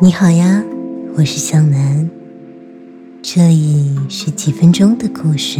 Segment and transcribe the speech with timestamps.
[0.00, 0.62] 你好呀，
[1.16, 2.08] 我是向南，
[3.20, 5.58] 这里是几分钟的故事。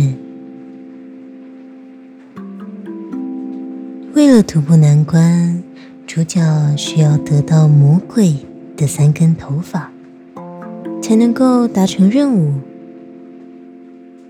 [4.14, 5.60] 为了徒步难关，
[6.06, 6.40] 主角
[6.76, 8.36] 需要得到魔鬼
[8.76, 9.90] 的三根头发，
[11.02, 12.54] 才能够达成任务。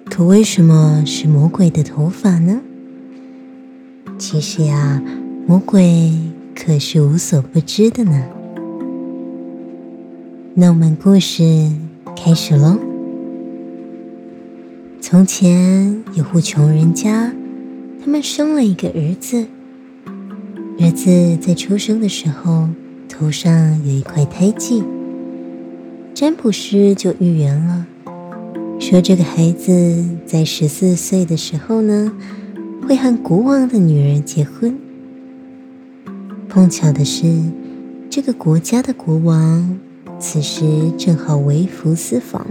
[0.07, 2.63] 可为什么是魔鬼的头发呢？
[4.17, 5.03] 其实呀，
[5.47, 6.15] 魔鬼
[6.55, 8.25] 可是无所不知的呢。
[10.61, 11.71] 那我们故事
[12.17, 12.77] 开始喽。
[15.01, 17.33] 从前有户穷人家，
[18.03, 19.47] 他们生了一个儿子。
[20.81, 22.69] 儿子在出生的时候
[23.09, 24.83] 头上有一块胎记，
[26.13, 27.87] 占卜师就预言了，
[28.81, 32.13] 说这个孩子在十四岁的时候呢，
[32.83, 34.77] 会和国王的女儿结婚。
[36.49, 37.33] 碰巧的是，
[38.11, 39.79] 这个国家的国王。
[40.21, 42.45] 此时正好微服私访，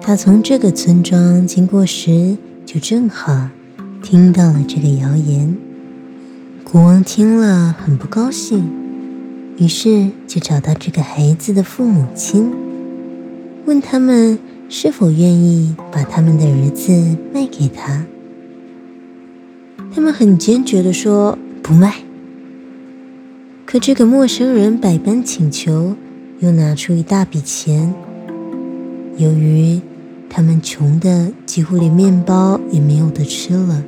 [0.00, 3.50] 他从这个村庄经过时，就正好
[4.00, 5.56] 听到了这个谣言。
[6.62, 8.70] 国王听了很不高兴，
[9.58, 12.52] 于是就找到这个孩子的父母亲，
[13.66, 16.92] 问他们是否愿意把他们的儿子
[17.34, 18.06] 卖给他。
[19.92, 21.96] 他们很坚决的说不卖。
[23.70, 25.94] 可这个陌生人百般请求，
[26.40, 27.94] 又拿出一大笔钱。
[29.16, 29.80] 由于
[30.28, 33.84] 他们穷的几乎连面包也没有得吃了，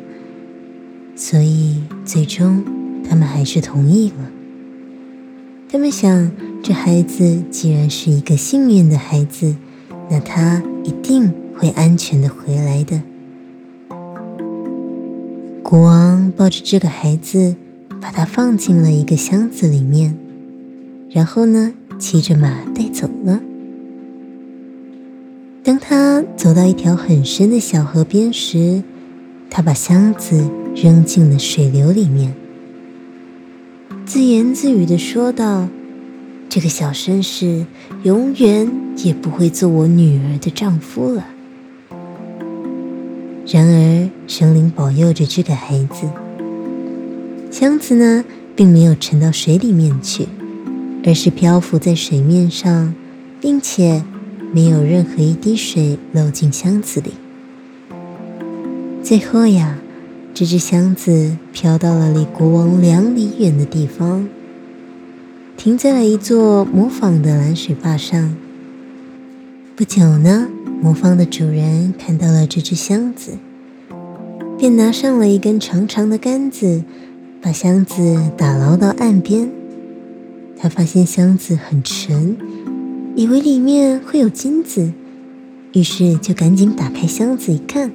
[1.17, 2.65] 所以最终
[3.11, 4.31] 他们还是同意了。
[5.69, 6.31] 他们想，
[6.63, 9.57] 这孩子既然是一个幸运的孩子，
[10.09, 13.03] 那他一定会安全的回来的。
[15.61, 17.57] 国王抱着这个孩子。
[18.03, 20.19] 把它放进了一个箱子里面，
[21.08, 23.41] 然后呢，骑着马带走了。
[25.62, 28.83] 当他走到一条很深的小河边时，
[29.48, 32.35] 他把箱子扔进了水流里面，
[34.05, 35.68] 自言自语的说道
[36.51, 37.64] ：“这个小绅士
[38.02, 41.29] 永远也不会做我女儿的丈夫了。”
[43.46, 46.08] 然而，神灵保佑着这个孩子。
[47.52, 48.24] 箱子呢，
[48.57, 50.27] 并没有沉到水里面去，
[51.05, 52.95] 而是漂浮在水面上，
[53.42, 54.02] 并且
[54.55, 57.12] 没有任何一滴水漏进箱子里。
[59.02, 59.77] 最后呀，
[60.33, 64.27] 这只箱子飘到了离国王两里远的地方，
[65.55, 68.35] 停在了一座磨坊的蓝水坝上。
[69.77, 70.48] 不久呢，
[70.80, 73.33] 魔坊的主人看到了这只箱子，
[74.58, 76.83] 便拿上了一根长长的杆子。
[77.45, 79.51] 把箱子打捞到岸边，
[80.57, 82.36] 他发现箱子很沉，
[83.17, 84.92] 以为里面会有金子，
[85.73, 87.91] 于是就赶紧打开箱子一看，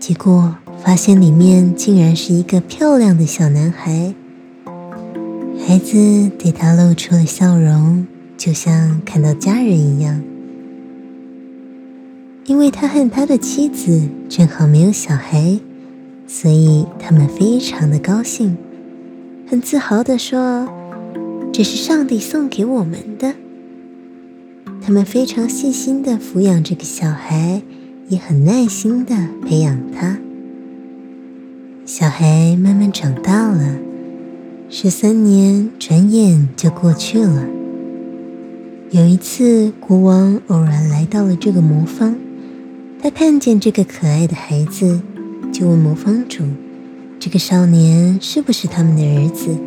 [0.00, 4.12] 结果发现里面竟然是一个漂亮的小男孩。
[5.64, 8.04] 孩子对他露出了笑容，
[8.36, 10.20] 就像看到家人一样，
[12.46, 15.60] 因为他和他的妻子正好没有小孩。
[16.30, 18.56] 所以他们非常的高兴，
[19.48, 20.68] 很自豪的说
[21.50, 23.34] ：“这是上帝送给我们的。”
[24.84, 27.62] 他们非常细心的抚养这个小孩，
[28.08, 29.14] 也很耐心的
[29.46, 30.18] 培养他。
[31.86, 33.76] 小孩慢慢长大了，
[34.68, 37.46] 十三年转眼就过去了。
[38.90, 42.16] 有一次，国王偶然来到了这个魔方，
[43.02, 45.00] 他看见这个可爱的孩子。
[45.58, 46.44] 就问魔方主
[47.18, 49.58] ：“这个少年是不是他们的儿子？”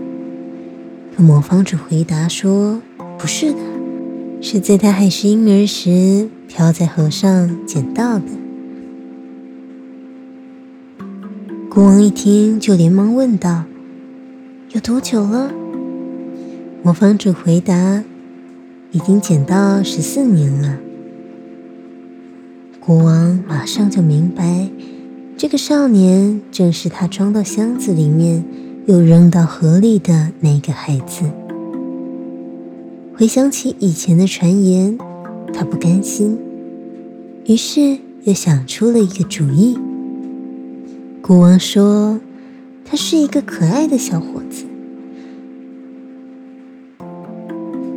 [1.14, 2.82] 可魔方主回答说
[3.20, 3.58] ：“不是的，
[4.42, 8.24] 是在他还是婴儿时漂在河上捡到的。”
[11.70, 13.66] 国王一听，就连忙问道
[14.72, 15.52] ：“有多久了？”
[16.84, 18.06] 魔方主回答
[18.92, 20.78] ：“已经捡到十四年了。”
[22.80, 24.70] 国王马上就明白。
[25.42, 28.46] 这个少年正是他装到箱子里面
[28.86, 31.24] 又扔到河里的那个孩子。
[33.18, 35.00] 回想起以前的传言，
[35.52, 36.38] 他不甘心，
[37.46, 39.76] 于是又想出了一个主意。
[41.24, 42.20] 国王说
[42.86, 44.66] ：“他是一个可爱的小伙子，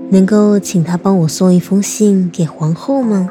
[0.09, 3.29] 能够请他帮我送一封信给皇后吗？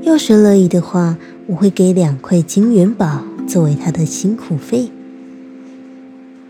[0.00, 4.90] 要是乐意的话。”我会给两块金元宝作为他的辛苦费。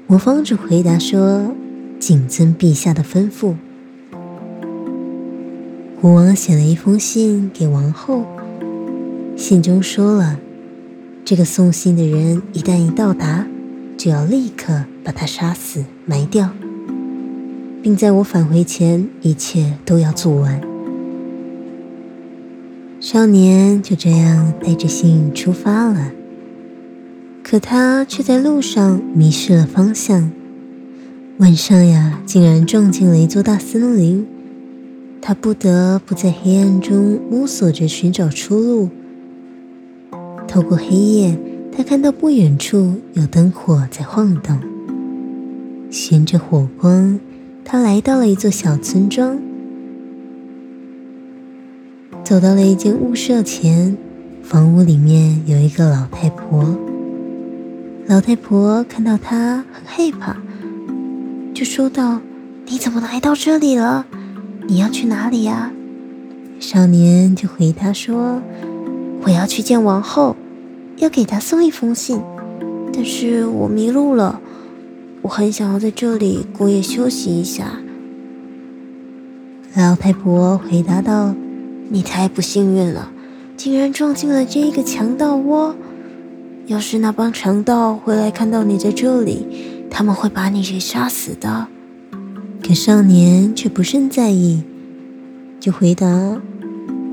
[0.06, 1.52] 魔方主回答说
[1.99, 3.55] ：“谨遵陛下的吩咐。”
[6.00, 8.25] 国王写了一封信给王后，
[9.37, 10.38] 信中说了，
[11.25, 13.47] 这个送信的人一旦一到达，
[13.97, 16.50] 就要立刻把他杀死埋掉，
[17.82, 20.74] 并在我返回前，一切都要做完。
[23.06, 26.10] 少年就这样带着信出发了，
[27.42, 30.30] 可他却在路上迷失了方向。
[31.36, 34.26] 晚上呀，竟然撞进了一座大森林，
[35.20, 38.88] 他不得不在黑暗中摸索着寻找出路。
[40.48, 41.38] 透过黑夜，
[41.76, 44.58] 他看到不远处有灯火在晃动。
[45.90, 47.20] 循着火光，
[47.66, 49.38] 他来到了一座小村庄，
[52.25, 53.94] 走到了一间屋舍前，
[54.43, 56.65] 房屋里面有一个老太婆。
[58.06, 60.35] 老太婆看到他，很害怕。
[61.53, 62.23] 就说道
[62.67, 64.06] ：“你怎么来到这里了？
[64.67, 65.71] 你要去哪里呀？”
[66.59, 68.41] 少年就回答说
[69.25, 70.35] ：“我要去见王后，
[70.97, 72.23] 要给她送一封信，
[72.91, 74.41] 但是我迷路了，
[75.21, 77.81] 我很想要在这里过夜休息一下。”
[79.76, 81.35] 老太婆回答道
[81.88, 83.10] ：“你太不幸运了，
[83.56, 85.75] 竟然撞进了这个强盗窝。
[86.66, 89.46] 要是那帮强盗回来看到你在这里，”
[89.90, 91.69] 他们会把你给杀死的，
[92.66, 94.64] 可少年却不甚在意，
[95.60, 96.40] 就回答：“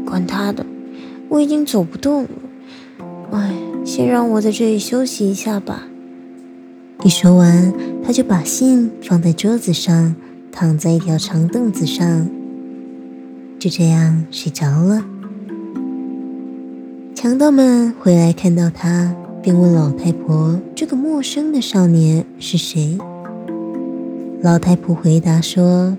[0.03, 0.65] 管他的，
[1.29, 2.29] 我已经走不动了。
[3.33, 3.53] 哎，
[3.85, 5.83] 先让我在这里休息一下吧。”
[7.03, 7.71] 一说完，
[8.03, 10.15] 他就把信放在桌子上，
[10.51, 12.27] 躺在一条长凳子上，
[13.61, 15.05] 就这样睡着了。
[17.13, 19.15] 强盗们回来看到他。
[19.43, 22.95] 便问老太婆：“这个陌生的少年是谁？”
[24.43, 25.97] 老太婆回答说：“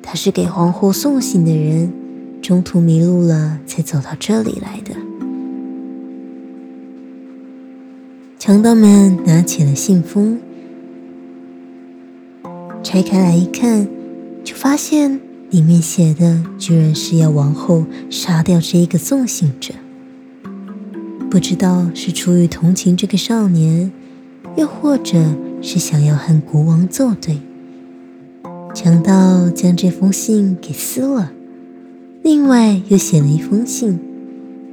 [0.00, 1.92] 他是给皇后送信的人，
[2.40, 4.94] 中途迷路了，才走到这里来的。”
[8.38, 10.38] 强盗们拿起了信封，
[12.84, 13.88] 拆开来一看，
[14.44, 15.20] 就发现
[15.50, 19.74] 里面写的居然是要王后杀掉这一个送信者。
[21.30, 23.92] 不知道是出于同情这个少年，
[24.56, 25.22] 又或者
[25.60, 27.38] 是想要和国王作对，
[28.74, 31.32] 强盗将这封信给撕了，
[32.22, 33.98] 另外又写了一封信，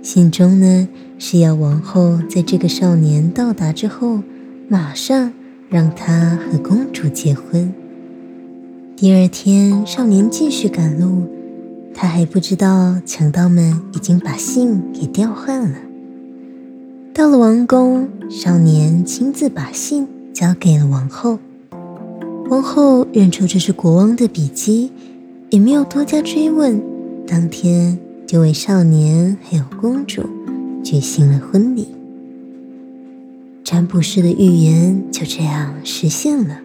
[0.02, 0.88] 信中呢
[1.18, 4.22] 是要王后在这个少年到达之后，
[4.70, 5.34] 马上
[5.70, 7.74] 让他和公主结婚。
[9.04, 11.24] 第二天，少年继续赶路，
[11.94, 15.76] 他还不知道强盗们已经把信给调换了。
[17.14, 21.38] 到了王宫，少年亲自把信交给了王后。
[22.50, 24.90] 王后认出这是国王的笔迹，
[25.50, 26.82] 也没有多加追问，
[27.28, 30.24] 当天就为少年还有公主
[30.82, 31.90] 举行了婚礼。
[33.66, 36.62] 占卜师的预言就这样实现了。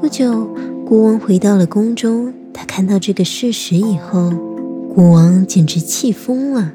[0.00, 0.48] 不久，
[0.94, 4.30] 国王回到了宫中，他看到这个事实以后，
[4.94, 6.72] 国王简直气疯了。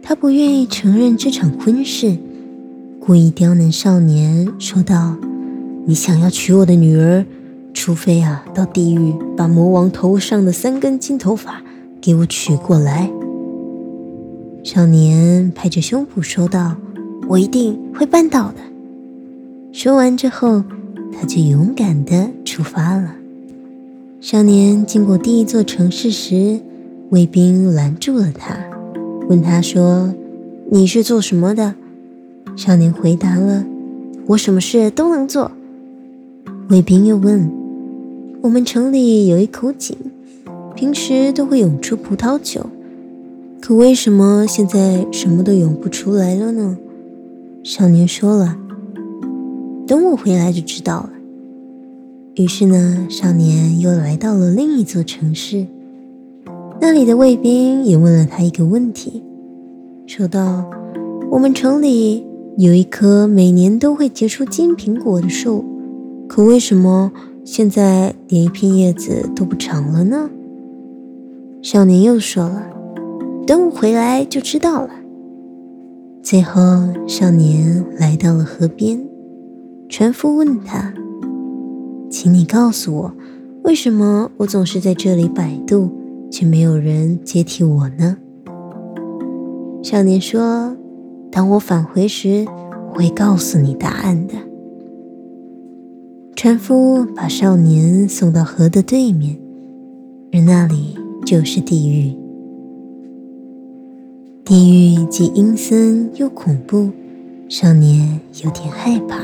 [0.00, 2.16] 他不愿意承认这场婚事，
[3.00, 5.16] 故意刁难少年，说道
[5.86, 7.26] ：“你想要娶我的女儿，
[7.74, 11.60] 除非啊到地狱把魔王头上的三根金头发
[12.00, 13.10] 给我取过来。”
[14.62, 16.76] 少年拍着胸脯说道
[17.26, 18.58] ：“我一定会办到的。”
[19.74, 20.62] 说完之后，
[21.12, 23.16] 他就勇敢地出发了。
[24.20, 26.58] 少年经过第一座城市时，
[27.10, 28.58] 卫兵拦住了他。
[29.28, 30.12] 问他说
[30.72, 31.76] ：“你是做什么的？”
[32.56, 33.64] 少年回答了
[34.26, 35.52] ：“我什么事都能做。”
[36.68, 37.48] 卫兵又问
[38.42, 39.96] ：“我们城里有一口井，
[40.74, 42.66] 平时都会涌出葡萄酒，
[43.60, 46.76] 可为什么现在什么都涌不出来了呢？”
[47.62, 48.58] 少年说了
[49.86, 51.10] ：“等我回来就知道了。”
[52.38, 55.66] 于是呢，少年又来到了另一座城市。
[56.80, 59.24] 那里的卫兵也问了他一个问题，
[60.06, 60.70] 说道
[61.32, 62.24] ：“我们城里
[62.56, 65.64] 有一棵每年都会结出金苹果的树，
[66.28, 67.10] 可为什么
[67.44, 70.30] 现在连一片叶子都不长了呢？”
[71.60, 72.70] 少年又说了
[73.48, 74.90] ：“等我回来就知道了。”
[76.22, 76.60] 最后，
[77.08, 79.04] 少年来到了河边，
[79.88, 80.94] 船夫问他
[82.10, 83.12] ：“请你告诉我，
[83.64, 85.90] 为什么我总是在这里摆渡？”
[86.30, 88.18] 却没有人接替我呢。
[89.82, 90.76] 少年说
[91.32, 92.46] ：“当我返回时，
[92.92, 94.34] 我会告诉你答案的。”
[96.36, 99.40] 船夫把少年送到河的对面，
[100.34, 102.14] 而那里就是地狱。
[104.44, 106.90] 地狱既阴森又恐怖，
[107.48, 109.16] 少年有点害怕，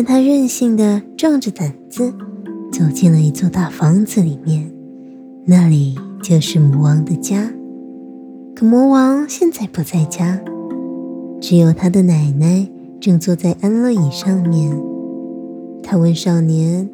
[0.00, 2.14] 但他任性的壮着胆子
[2.70, 4.70] 走进了一座大房子里面，
[5.44, 7.52] 那里就是魔王的家。
[8.54, 10.40] 可魔王现在不在家，
[11.40, 12.68] 只有他的奶奶
[13.00, 14.70] 正坐在安乐椅上面。
[15.82, 16.88] 他问少年：“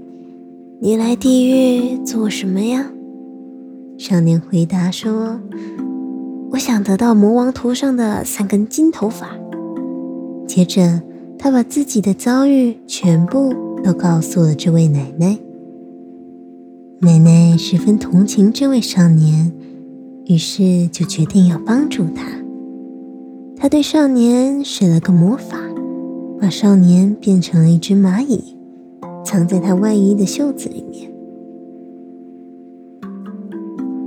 [0.81, 2.91] 你来地狱做什么呀？”
[4.01, 5.39] 少年回答说。
[6.53, 9.29] 我想得到魔王头上的三根金头发。
[10.47, 11.03] 接着，
[11.45, 13.53] 他把自己的遭遇全部
[13.85, 15.39] 都告诉了这位奶奶。
[17.01, 19.53] 奶奶十分同情这位少年，
[20.25, 22.33] 于是就决定要帮助他。
[23.59, 25.59] 他对少年使了个魔法，
[26.41, 28.57] 把少年变成了一只蚂蚁，
[29.23, 31.13] 藏在他外衣的袖子里面。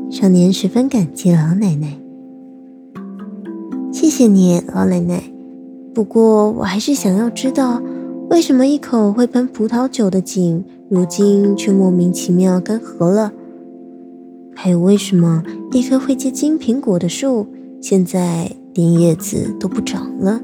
[0.09, 1.99] 少年十分感激老奶奶。
[3.93, 5.36] 谢谢你，老奶奶。
[5.97, 7.81] 不过，我还是想要知道，
[8.29, 13.33] 为什么一口会喷葡萄酒的井，如今却莫名其妙干涸了？
[14.53, 17.47] 还有，为什么一棵会结金苹果的树，
[17.81, 20.39] 现在连叶子都不长了？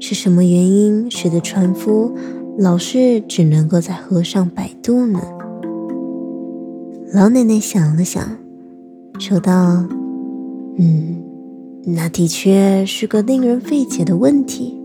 [0.00, 2.14] 是什么原因使得船夫
[2.56, 5.20] 老是只能够在河上摆渡呢？
[7.12, 8.26] 老奶奶想了想，
[9.18, 9.84] 说道
[10.80, 11.22] ：“嗯。”
[11.88, 14.76] 那的确是个令人费解的问题。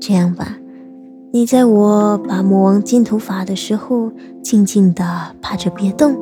[0.00, 0.56] 这样吧，
[1.32, 5.04] 你在我拔魔王金头发的时候，静静的
[5.40, 6.16] 趴着别动，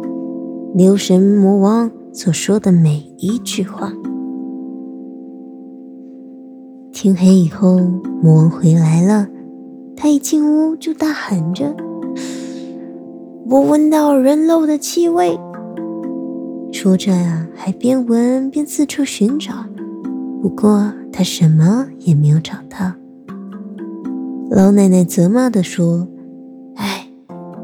[0.74, 3.92] 留神魔王所说的每一句话。
[6.92, 7.78] 天黑以后，
[8.22, 9.28] 魔王回来了，
[9.94, 11.76] 他一进屋就大喊着
[13.48, 15.38] ：“我闻到人肉的气味！”
[16.72, 19.52] 说着呀，还边闻边四处寻找。
[20.42, 22.92] 不过他什么也没有找到。
[24.50, 26.08] 老奶奶责骂地说
[26.76, 27.06] ：“哎，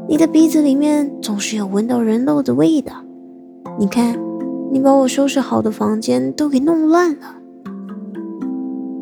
[0.07, 2.93] 你的鼻子里面总是有闻到人肉的味道。
[3.79, 4.17] 你看，
[4.71, 7.35] 你把我收拾好的房间都给弄乱了。”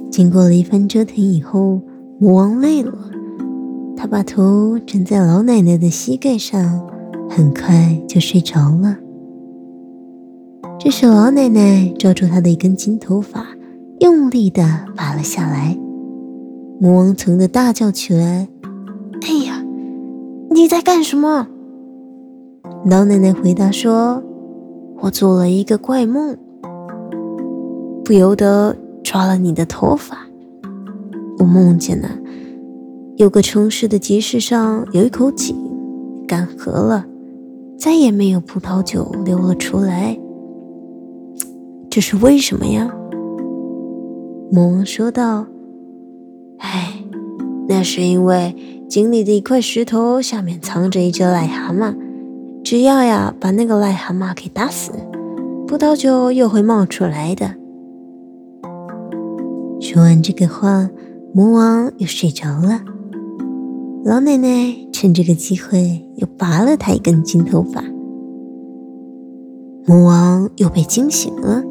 [0.09, 1.81] 经过了一番折腾以后，
[2.17, 2.93] 魔王累了，
[3.97, 6.81] 他把头枕在老奶奶的膝盖上，
[7.29, 8.97] 很快就睡着了。
[10.79, 13.45] 这时，老奶奶抓住他的一根金头发。
[13.99, 14.61] 用力的
[14.95, 15.77] 拔了下来，
[16.79, 18.49] 魔王疼的大叫起来
[19.25, 19.63] ：“哎呀，
[20.51, 21.47] 你在干什么？”
[22.85, 24.21] 老奶奶回答说
[24.99, 26.35] ：“我做了一个怪梦，
[28.03, 30.17] 不由得抓了你的头发。
[31.39, 32.09] 我梦见了，
[33.15, 35.55] 有个城市的集市上有一口井
[36.27, 37.05] 干涸了，
[37.77, 40.17] 再也没有葡萄酒流了出来。
[41.89, 42.93] 这是为什么呀？”
[44.55, 45.47] 魔王说道
[46.59, 47.03] ：“哎，
[47.67, 48.55] 那是因为
[48.87, 51.93] 井里的一块石头下面藏着一只癞蛤蟆，
[52.63, 54.93] 只要呀把那个癞蛤蟆给打死，
[55.67, 57.53] 葡萄酒又会冒出来的。”
[59.81, 60.89] 说完这个话，
[61.33, 62.79] 魔王又睡着了。
[64.05, 67.83] 老奶奶趁这个机会又拔了他一根金头发，
[69.85, 71.61] 魔王又被惊醒了。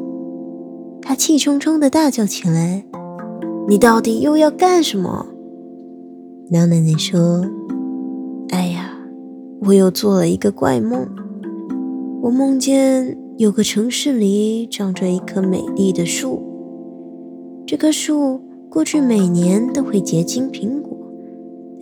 [1.15, 2.85] 气冲冲的大叫起来
[3.67, 5.25] ：“你到底又要干什么？”
[6.51, 7.45] 老奶奶说
[8.49, 8.97] ：“哎呀，
[9.61, 11.07] 我又做了一个怪梦。
[12.21, 16.43] 我梦见有个城市里长着一棵美丽的树，
[17.65, 20.97] 这棵树过去每年都会结金苹果，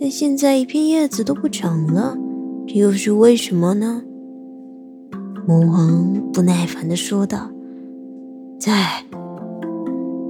[0.00, 2.16] 但现在一片叶子都不长了，
[2.66, 4.02] 这又是为什么呢？”
[5.46, 7.50] 魔王不耐烦的说道。
[8.56, 9.04] 在，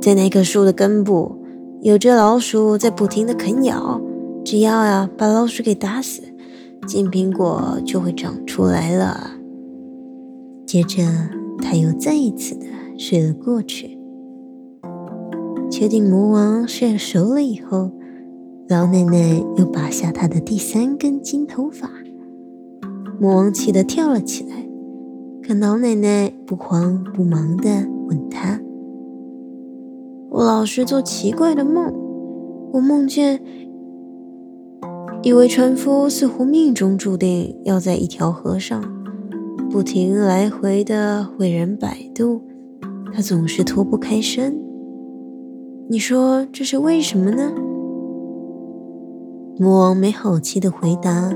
[0.04, 1.34] 在那棵树的根部，
[1.80, 3.98] 有只老鼠在不停的啃咬。
[4.44, 6.20] 只要呀把老鼠给打死，
[6.86, 9.30] 金苹果就会长出来了。
[10.66, 11.02] 接着，
[11.62, 12.66] 他又再一次的
[12.98, 13.98] 睡了过去。
[15.70, 17.90] 确定魔王睡熟了以后，
[18.68, 21.88] 老奶奶又拔下他的第三根金头发。
[23.18, 24.68] 魔王气得跳了起来，
[25.42, 27.88] 可老奶奶不慌不忙的。
[28.06, 28.60] 问他
[30.34, 31.94] ：“我老是做奇怪的梦，
[32.72, 33.40] 我梦见
[35.22, 38.82] 一位船夫似乎命中注定要在一条河上
[39.70, 42.42] 不停来回的为人摆渡，
[43.12, 44.60] 他总是脱不开身。
[45.88, 47.52] 你说这是为什么呢？”
[49.56, 51.32] 魔王没好气的回答：“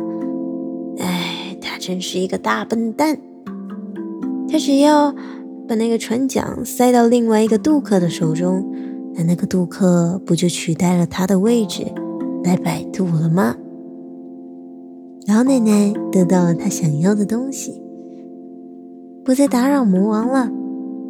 [0.98, 3.16] 哎，他真是一个大笨蛋，
[4.48, 5.14] 他只要……”
[5.68, 8.72] 把那个船桨塞到另外一个渡客的手中，
[9.18, 11.84] 那那个渡客不就取代了他的位置
[12.44, 13.56] 来摆渡了吗？
[15.26, 17.82] 老奶奶得到了她想要的东西，
[19.24, 20.48] 不再打扰魔王了。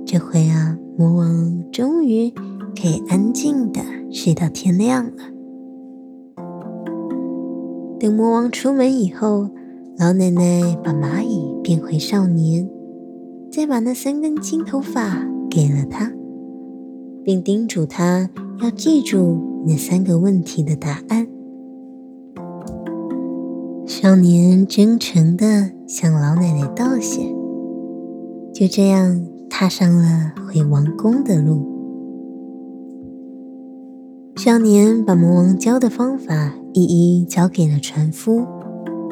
[0.07, 2.31] 这回啊，魔王终于
[2.81, 5.12] 可以安静的睡到天亮了。
[8.00, 9.50] 等魔王出门以后，
[9.99, 12.67] 老奶奶把蚂蚁变回少年，
[13.53, 16.11] 再把那三根金头发给了他，
[17.28, 18.30] 并叮嘱他
[18.62, 21.26] 要记住那三个问题的答案。
[23.85, 27.20] 少年真诚地向老奶奶道谢，
[28.54, 31.66] 就这样踏上了回王宫的路。
[34.37, 38.38] 少年把魔王教的方法一一交给了船夫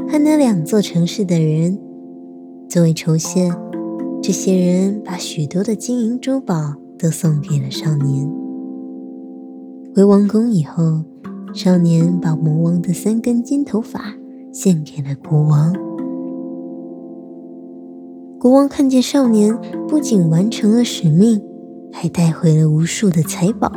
[0.09, 1.79] 和那两座城市的人，
[2.67, 3.53] 作为酬谢，
[4.23, 8.31] 这些人把许多的金银珠宝都送给了少年。
[9.95, 11.03] 回王宫以后，
[11.55, 14.15] 少年把魔王的三根金头发。
[14.53, 15.71] 献给了国王。
[18.41, 19.55] 国王看见少年
[19.87, 21.43] 不仅完成了使命，
[21.93, 23.71] 还带回了无数的财宝，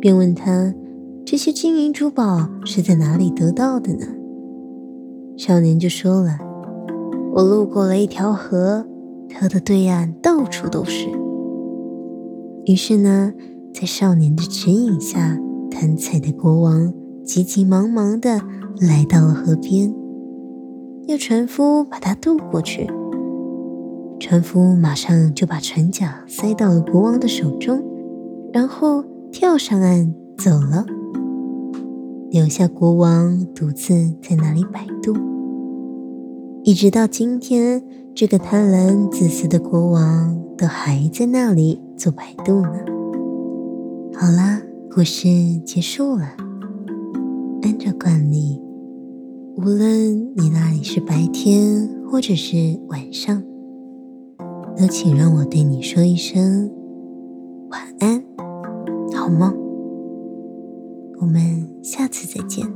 [0.00, 0.74] 便问他
[1.24, 4.06] ：“这些金银珠宝是在哪里得到的呢？”
[5.38, 6.40] 少年就说了
[7.36, 8.84] ：“我路过了一条河，
[9.38, 11.06] 河的对岸到处都是。”
[12.66, 13.32] 于是呢，
[13.72, 15.38] 在少年的指引下，
[15.70, 16.92] 贪财的国王
[17.24, 18.40] 急急忙忙的。
[18.80, 19.92] 来到了河边，
[21.06, 22.88] 要船夫把他渡过去。
[24.18, 27.82] 船夫马上就把船桨塞到了国王的手中，
[28.54, 30.86] 然后跳上岸走了，
[32.30, 35.14] 留下国王独自在那里摆渡。
[36.62, 37.82] 一直到今天，
[38.14, 42.78] 这个贪婪自私的国王都还在那里做摆渡呢。
[44.14, 45.28] 好啦，故事
[45.66, 46.34] 结束了。
[47.60, 48.58] 按照惯例。
[49.58, 53.42] 无论你那里是白天或者是晚上，
[54.74, 56.70] 都请让我对你说一声
[57.68, 58.24] 晚安，
[59.14, 59.54] 好梦。
[61.20, 62.66] 我们下次再见。